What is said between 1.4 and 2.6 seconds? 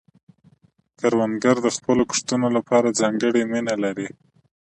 د خپلو کښتونو